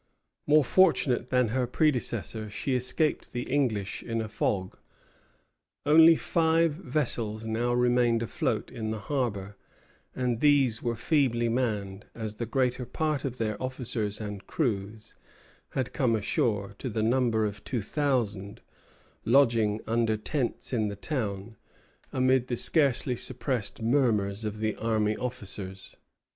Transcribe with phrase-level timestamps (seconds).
[0.47, 4.79] More fortunate than her predecessor, she escaped the English in a fog.
[5.85, 9.57] Only five vessels now remained afloat in the harbor,
[10.15, 15.13] and these were feebly manned, as the greater part of their officers and crews
[15.73, 18.61] had come ashore, to the number of two thousand,
[19.23, 21.57] lodging under tents in the town,
[22.11, 25.95] amid the scarcely suppressed murmurs of the army officers.